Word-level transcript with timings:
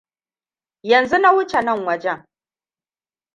Yanzu 0.83 1.17
na 1.17 1.29
huce 1.29 1.61
nan 1.61 1.85
wajen. 1.85 2.25